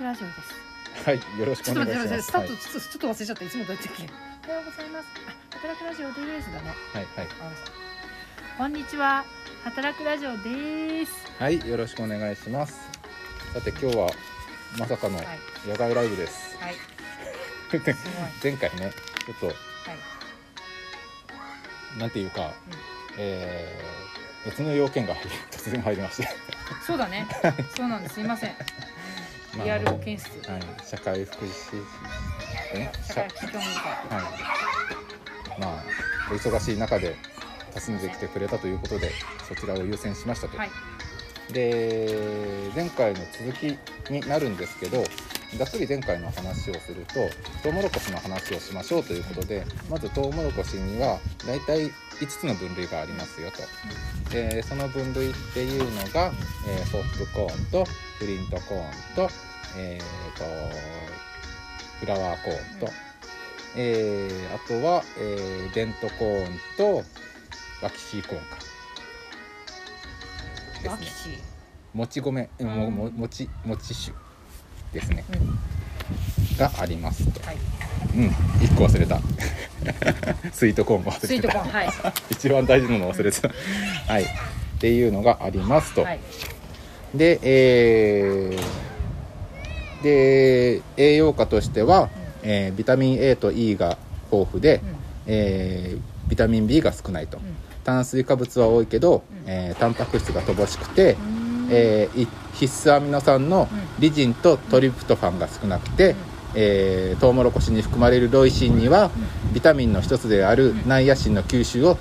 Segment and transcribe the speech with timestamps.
[0.00, 1.04] くラジオです。
[1.04, 2.08] はい、よろしくちょっとお願いします。
[2.08, 4.08] 待ってくださいスタート、ちょっとちょっと忘れちゃったいつもどうやってっけ
[4.48, 5.06] おはようございます。
[5.28, 9.24] あ働くラジオですだねはい、はい、あこんにちは。
[9.64, 11.12] 働くラジオです。
[11.38, 12.80] はい、はい、よろしくお願いします。
[13.52, 14.10] さて、今日は
[14.78, 15.26] まさかのはい。
[15.68, 16.56] 野外ライブです。
[16.56, 16.74] はい。
[18.42, 18.92] 前回ね、
[19.26, 19.56] ちょっとはい。
[21.98, 22.54] なんていうか、
[23.18, 24.10] えー
[24.42, 25.14] 別の要件が
[25.50, 26.28] 突然入りまして、
[26.86, 27.26] そうだね。
[27.76, 28.14] そうなんです。
[28.14, 28.50] すいません。
[28.50, 28.99] まあ
[29.56, 31.48] リアル保健室はい、社会福祉。
[31.48, 31.76] 士、
[32.74, 32.90] え？
[33.06, 33.64] 社会福祉協議会。
[33.64, 34.28] は
[35.58, 35.60] い。
[35.60, 35.84] まあ、
[36.30, 37.16] お忙しい中で
[37.74, 39.10] 訪ねてきてくれたということで、
[39.48, 40.56] そちらを優先しましたと。
[40.56, 40.70] はい。
[41.52, 43.76] で前回の続き
[44.10, 45.02] になるんですけど
[45.58, 47.14] ざっくり前回の話をすると
[47.62, 54.30] トウモロコシの話をしましょうということでまずトウモロコシには大体5つの分類がありますよと。
[54.30, 56.30] でその分類っていうのが、
[56.68, 57.84] えーポップコーンと
[58.18, 58.84] フリントコーン
[59.16, 59.28] と,、
[59.76, 60.44] えー、と
[62.00, 62.88] フラワーコーンと、
[63.76, 67.02] えーあとは、えーデントコーンと
[67.82, 68.56] ワキシーコーンか。
[68.56, 68.60] で
[70.80, 71.38] すねワキシ
[71.92, 74.12] もち米、んもももちもち酒
[74.92, 75.58] ですねうん
[76.56, 77.40] がありますと。
[77.46, 77.56] はい
[78.16, 78.26] うん、
[78.62, 79.20] 一個忘れた。
[80.52, 81.58] スイートコーンも忘スイれてた。
[81.60, 81.92] ートコーンはい
[82.30, 83.48] 一番大事なの忘れてた。
[84.12, 84.24] はい。
[84.24, 84.26] っ
[84.78, 86.02] ていうのがありますと。
[86.02, 86.20] はい
[87.14, 88.79] で、えー
[90.02, 92.08] で栄養価としては、
[92.42, 93.98] えービタミン A と E が
[94.32, 94.96] 豊富で、うん。
[95.26, 97.38] えービタミン B が少ないと。
[97.38, 97.44] うん。
[97.84, 99.50] 炭水化物は多いけど、うん。
[99.50, 101.68] えータンパク質が乏しくて、うん。
[101.70, 103.78] えーい必須アミノ酸のうん。
[104.00, 106.14] リジンとトリプトファンが少なくて、
[106.54, 109.10] えートウモロコシに含まれるロイシンには
[109.52, 110.88] ビタミンの一つであるん。
[110.88, 111.96] ナイアシンの吸収を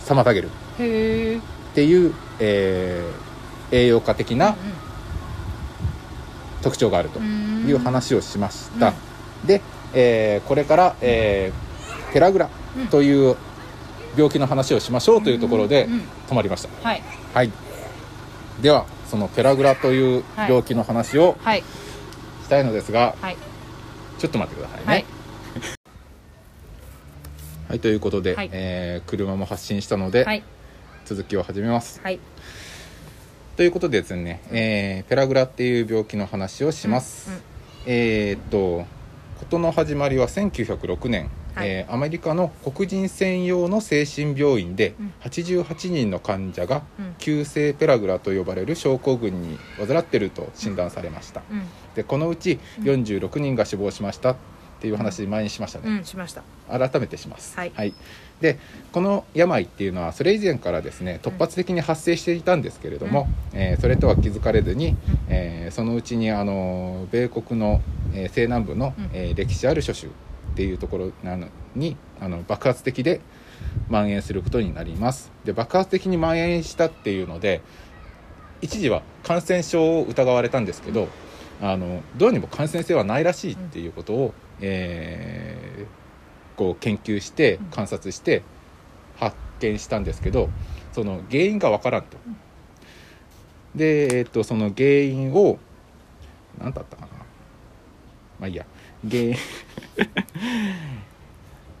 [0.00, 0.48] 妨げる。
[0.48, 3.34] っていう、えー
[3.72, 4.56] 栄養価的な
[6.64, 8.94] 特徴があるという話をしました、
[9.46, 9.60] で、
[9.92, 12.48] えーこれから、えーペラグラ
[12.92, 13.36] という
[14.16, 17.02] 病気の話をしましょうというところでうんうん止まりました、はい。
[17.34, 17.50] はい。
[18.62, 21.62] ではそのペラグラという病気の話をはい。
[22.44, 23.36] したいのですが、はい。
[24.18, 24.86] ちょっと待ってくださいね。
[24.86, 25.04] はい。
[27.68, 28.50] はい、ということで、はい。
[28.52, 30.42] えー車も発進したので、はい。
[31.04, 32.00] 続きを始めます。
[32.02, 32.20] はい
[33.56, 37.28] ということでですね、えーペラグラっていう病気の話をします。
[37.30, 37.42] うんうん。
[37.86, 38.84] えーっと
[39.38, 41.68] 事の始まりは1906年、はい。
[41.68, 45.12] えーアメリカの黒人専用の精神病院でうん。
[45.20, 47.14] 88人の患者がうん。
[47.18, 51.42] 急性ペラグラと呼ばれる症候群に患っていると診断されました。
[51.48, 51.62] うん。
[51.94, 54.34] でこのうちうん46人が死亡しました
[54.76, 55.84] っていう話前にしましたね。
[55.88, 56.42] うんしました。
[56.68, 57.94] 改めてします、はい。
[58.40, 58.58] で
[58.92, 64.96] この病っていうのはそれ以前からですね突発的に発生していたんですけれども、えーそれとは気づかれずに、
[65.28, 67.80] えーそのうちにあの米国の、
[68.12, 69.10] えー西南部の、うん。
[69.12, 70.10] えー歴史ある諸州っ
[70.56, 73.20] ていうところなのにあの爆発的で
[73.88, 75.32] 蔓延することになります。
[75.44, 77.60] で爆発的に蔓延したっていうので
[78.60, 81.08] 一時は感染症を疑われたんですけど、
[81.60, 86.04] あのどうにも感染性はないらしいっていうことを、えー
[86.56, 87.64] こう研究してうん。
[87.66, 88.42] 観察して
[89.16, 90.50] 発見したんですけど
[90.92, 92.16] その原因がわからんと。
[93.74, 95.58] で、えっとその原因を
[96.58, 97.08] 何だったかな。
[98.38, 98.64] まあいいや。
[99.10, 99.34] 原因。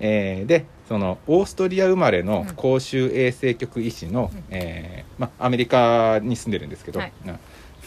[0.00, 2.54] えーでそのオーストリア生まれのうん。
[2.56, 4.44] 公衆衛生局医師の、うん。
[4.50, 7.12] えーまあ、アメリカに住んでるんですけど、はい。
[7.26, 7.38] うん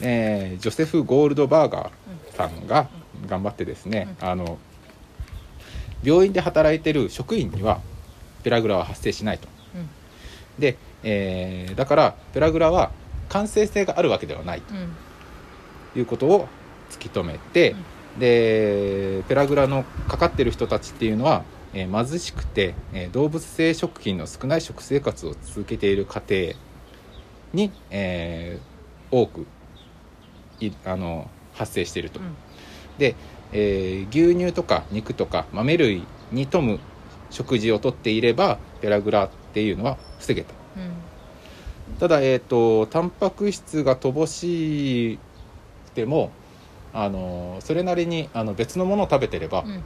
[0.01, 2.89] えージョセフ・ゴールドバーガーさんが
[3.27, 4.57] 頑張ってですね、あの
[6.03, 7.81] 病院で働いてる職員には
[8.43, 9.47] ペラグラは発生しないと。
[9.75, 9.89] うん。
[10.59, 12.91] で、えーだからペラグラは
[13.29, 14.89] 感染性があるわけではないうん。
[15.93, 16.47] ということを
[16.91, 17.75] 突き止めて、
[18.19, 21.43] でペラグラのかかってる人たちっていうのは、
[21.73, 26.53] えー貧しくて、えー動物性食品の少ない食生活を続けている家庭
[27.53, 28.77] に、えー
[29.09, 29.45] 多くい
[30.85, 32.19] あの発生していると。
[32.19, 32.35] うん。
[32.97, 33.15] で、
[33.53, 36.79] えー牛乳とか肉とか豆類に富む
[37.29, 40.53] 食事をとっていればペラグラっていうのは防げた。
[40.77, 41.97] うん。
[41.99, 45.19] ただえっ、とタンパク質が乏し
[45.87, 46.31] くても
[46.93, 49.83] あのそれなりにあの別のものを食べてれば、うん。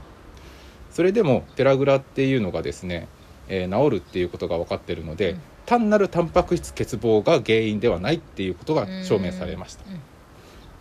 [0.90, 3.08] それでもペラグラっていうのがですね、
[3.48, 5.40] えー治るっていうことが分かってるので、うん。
[5.64, 9.84] 単なるタンパク質欠乏が原因ではないっていうことが証明されました。
[9.88, 10.00] うん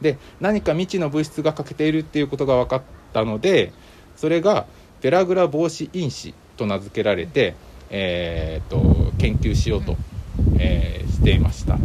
[0.02, 2.82] で何か未知の物質が欠けているっていうことが分かっ
[3.14, 3.72] たので
[4.16, 4.66] それが
[5.02, 7.56] ペラグラ防止因子と名付けられて、
[7.90, 9.96] えー、と研究しようと、
[10.60, 11.78] えーしていました。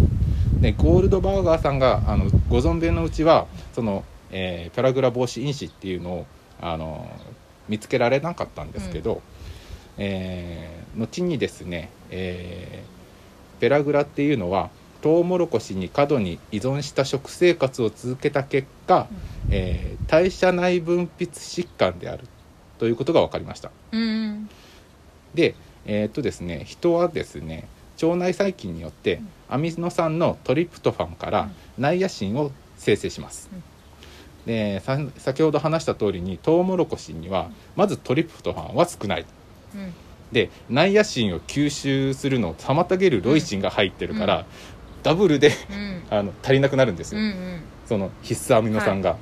[0.61, 6.27] でゴールドバーガーさんがあのご存命のうちはその、ええーペラグラ防止因子っていうのを
[6.61, 7.07] あの
[7.69, 9.21] 見つけられなかったんですけど、
[9.99, 14.71] えー後にですね、えーペラグラっていうのは
[15.03, 19.09] トウモロコシに過度に依存した食生活を続けた結果、
[19.51, 22.29] えー代謝内分泌疾患である
[22.79, 23.73] ということが分かりました。
[23.93, 24.49] うん
[25.35, 25.55] で
[25.85, 27.67] えーっとですね人はですね
[28.03, 33.49] 腸内細菌によってアミノ酸のトリプトファンからナイアシンを生成します、
[34.45, 39.27] でさ先ほど話した通りにトウモロコシにはまずトリプトファンは少ない。
[39.75, 39.95] うん。
[40.33, 44.47] でナイアシンを吸収するのを妨げるロイシンが入ってるから、
[45.07, 46.03] ダブルでうん。
[46.11, 47.63] あの足りなくなるんですよ、うんうん。
[47.87, 49.17] その必須アミノ酸が。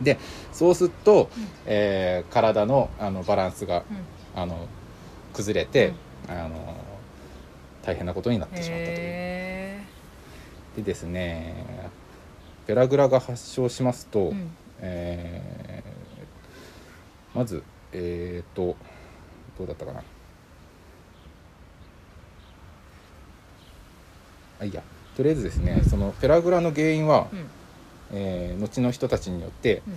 [0.00, 0.18] で
[0.52, 1.28] そうすると、
[1.66, 3.82] えー体のあのバランスが
[4.36, 4.68] あの
[5.32, 5.94] 崩れて、
[6.28, 6.76] あの
[7.82, 8.96] 大変なことになってしまったという。
[8.98, 9.84] へ
[10.76, 11.90] でですね
[12.68, 14.50] ペラグラが発症しますと、ーうん。
[14.78, 18.76] えーまずえっ、と
[19.58, 20.02] どうだったかな
[24.60, 24.82] あいいや。
[25.16, 25.88] とりあえずですね、うん。
[25.88, 27.46] そのペラグラの原因は、うん。
[28.12, 29.94] えー後の人たちによってうん。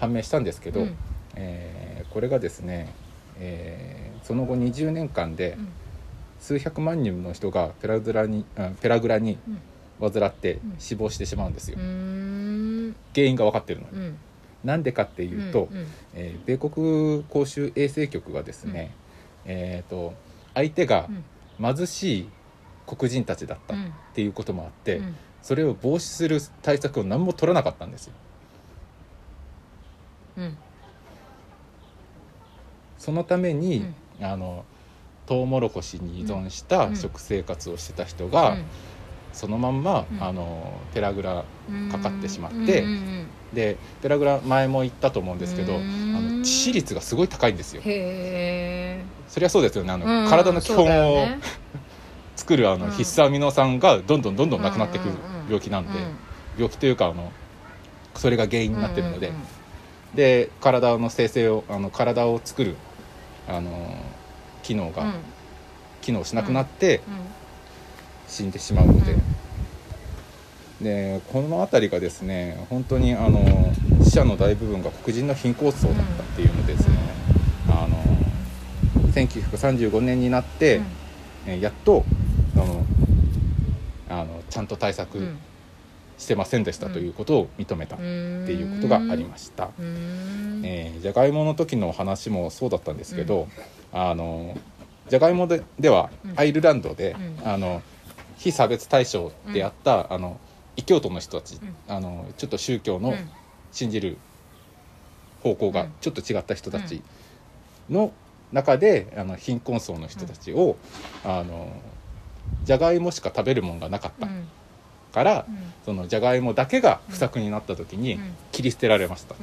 [0.00, 0.96] 判明したんですけど、うん。
[1.36, 2.92] えーこれがですね、
[3.38, 5.68] えーその後20年間でうん。
[6.40, 9.38] 数百万人の人がペラグラにあペラグラに
[10.00, 10.74] 患ってうん。
[10.78, 11.84] 死亡してしまうんですよ、うー
[12.90, 12.96] ん。
[13.14, 14.16] 原因が分かってるのに、うん。
[14.64, 15.78] なんでかっていうと、うん。
[15.78, 15.86] うん。
[16.14, 18.92] えー米国公衆衛生局がですね、
[19.44, 20.14] えー、と
[20.54, 21.08] 相手が
[21.60, 22.28] 貧しい
[22.86, 25.16] 黒人たちだったっうんていうこともあって、うん。
[25.42, 28.12] それを防止する対策を何も取らなかったんですよ。
[30.38, 30.56] うん。
[32.98, 33.86] そのために、
[34.20, 34.64] あの
[35.26, 38.56] トウモロコシに依存した食生活をしてた人が、
[39.32, 40.22] そのまんま、うん。
[40.22, 42.90] あのペラグラうんかかってしまってうん。
[42.90, 43.26] うん。
[43.54, 45.76] でペラグラ前も言ったと思うんですけど、う
[46.14, 46.24] あん。
[46.26, 47.82] の致死率がすごい高いんですよ。
[49.28, 49.92] そりゃそうですよね。
[49.92, 51.28] あの、え体の基本を、を
[52.42, 52.90] 作るあのうん。
[52.90, 55.06] 必須アミノ酸がどんどんどんどんなくなっていく
[55.46, 55.92] 病気なんで、
[56.56, 57.30] 病気というかあの
[58.16, 59.32] それが原因になってるので、
[60.12, 62.74] で体の生成をあの体を作る
[63.48, 63.96] あの
[64.64, 65.14] 機能が
[66.00, 67.00] 機能しなくなって
[68.26, 69.16] 死んでしまうので、
[70.80, 73.72] でこの辺りがですね本当にあの
[74.02, 76.96] 死者の大部分が黒人の貧困層だったっていうのでですね、
[77.68, 78.02] あの
[79.12, 80.80] 1935年になって、
[81.46, 82.04] えーやっと
[84.52, 85.18] ちゃんと対策
[86.18, 89.68] してませんでしたということを認めたっていうことがありました。
[89.68, 89.70] す
[90.62, 93.48] えーじゃがいもの時の話もそうだったんですけど、
[93.94, 94.56] あの
[95.08, 96.34] じゃがいもでではうん。
[96.36, 97.48] アイルランドで、うん。
[97.48, 97.82] あの
[98.36, 100.38] 非差別対象であった、あの
[100.76, 101.58] 異教徒の人たち、
[101.88, 103.14] あのちょっと宗教の
[103.72, 104.18] 信じる
[105.42, 105.92] 方向がうん。
[106.02, 107.02] ちょっと違った人たち
[107.88, 108.12] の
[108.52, 110.76] 中であの貧困層の人たちを、
[111.24, 111.72] あの
[112.64, 114.28] じゃがいもしか食べるもんがなかった
[115.12, 115.46] から、
[115.84, 118.18] そのじゃがいもだけが不作になった時に
[118.52, 119.34] 切り捨てられました。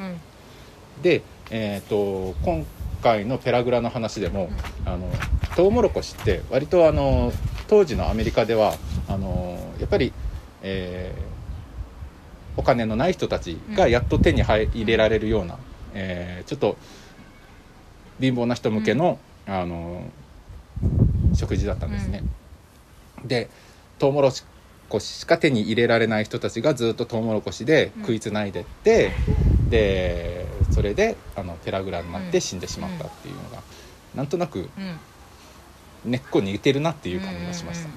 [1.01, 2.65] で、えー、と今
[3.01, 4.49] 回のペラグラの話でも、
[4.85, 5.09] あの
[5.55, 7.31] トウモロコシって割とあの
[7.67, 8.73] 当時のアメリカでは
[9.07, 10.13] あのやっぱり、
[10.61, 11.29] えー
[12.57, 15.57] お金のない人たちがやっと手に入れられるような、
[15.93, 16.75] えーちょっと
[18.19, 20.03] 貧乏な人向けの,、あの
[21.33, 22.21] 食事だったんですね。
[23.25, 23.49] で
[23.97, 24.31] トウモロ
[24.87, 29.11] コシしか手に入れられない人たちがずっとトウモロコシで食いつないでって、
[29.69, 33.61] でそれであのペラグラになって死んでしまったっていうのが、
[34.15, 34.69] なんとなく
[36.05, 37.89] 根っこに似てるなっていう感じがしました。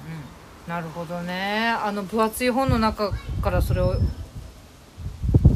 [0.67, 1.67] なるほどね。
[1.69, 3.11] あの分厚い本の中
[3.41, 3.95] からそれを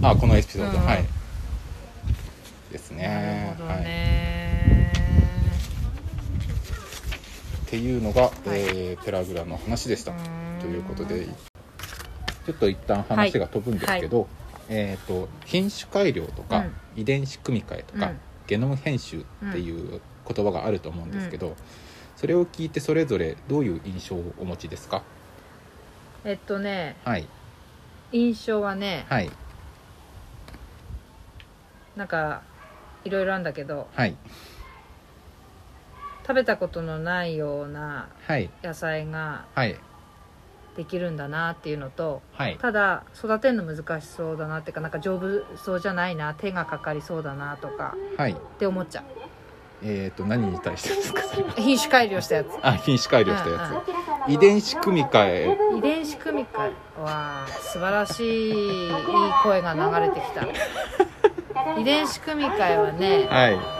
[0.01, 0.85] あこのエピソード、うん。
[0.85, 1.05] はい。
[2.71, 4.91] ですなねるほどはい、ね
[7.67, 10.13] っていうのが、えーペラグラの話でした。
[10.61, 11.27] ということで
[12.45, 14.27] ちょっと一旦話が飛ぶんですけど、
[14.69, 16.63] えー、と品種改良とか、
[16.95, 18.19] 遺伝子組み換えとか、うん。
[18.47, 19.19] ゲノム編集
[19.49, 19.99] っていう
[20.33, 21.57] 言葉があると思うんですけど、
[22.15, 25.03] それを聞いてそれぞれどういう印象をお持ちですか？
[26.23, 27.27] えっとねはい。
[28.13, 29.29] 印象はねはい。
[31.97, 32.43] なんか
[33.03, 34.15] いろいろあるんだけどはい
[36.27, 38.49] 食べたことのないようなはい。
[38.63, 39.77] 野菜がはい。
[40.75, 42.57] できるんだなっていうのとはい。
[42.61, 48.33] ただ育てるの難しそうだなっていうかなんか丈夫そうじゃないな手がかかりそうだなとかはい。
[48.33, 49.03] って思っちゃう。
[49.83, 51.21] えっ、と何に対してですか？
[51.21, 52.47] それは品種改良したやつ。
[52.63, 55.57] あ品種改良したやつ、うん遺伝子組み換え？
[55.77, 58.91] 遺伝子組み換えわあ素晴らしいいい
[59.43, 60.43] 声が流れてきた。
[61.79, 63.76] 遺伝子組み換えはねはい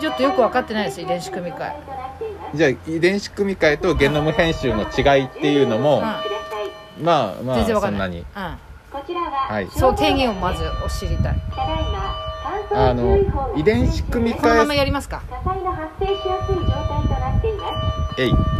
[0.00, 1.76] ちょっとよく分かってないです遺伝子組み換え。
[2.54, 8.10] じゃあ遺伝子組み換えとゲノム編集の違いっていうのも、うまあまあ全然そんない。
[8.10, 8.18] に。
[8.18, 8.24] うん。
[8.34, 9.68] はい。
[9.70, 11.42] そう定義をまずお知りたい。
[12.72, 13.18] あの
[13.56, 15.22] 遺伝子組みこのまま換えやりますか。
[15.30, 17.68] 火災の発生しやすい状態となっていま
[18.16, 18.56] すえい